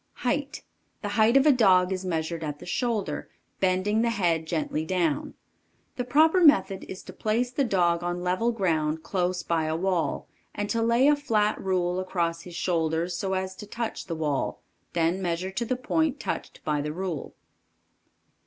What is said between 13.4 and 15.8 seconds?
to touch the wall; then measure to the